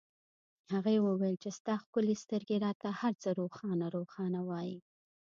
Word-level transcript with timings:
هغې 0.73 0.97
وویل 1.07 1.35
چې 1.43 1.49
ستا 1.57 1.73
ښکلې 1.83 2.15
سترګې 2.23 2.55
راته 2.65 2.87
هرڅه 3.01 3.29
روښانه 3.39 3.85
روښانه 3.95 4.39
وایي 4.49 4.77